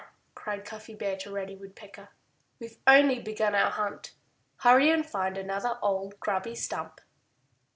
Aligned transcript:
cried 0.33 0.65
Cuffy 0.65 0.95
Bear 0.95 1.15
to 1.17 1.29
Reddy 1.31 1.55
Woodpecker. 1.55 2.09
"We've 2.57 2.79
only 2.87 3.19
begun 3.19 3.53
our 3.53 3.69
hunt. 3.69 4.15
Hurry 4.61 4.89
and 4.89 5.05
find 5.05 5.37
another 5.37 5.77
old, 5.79 6.19
grubby 6.19 6.55
stump!" 6.55 7.01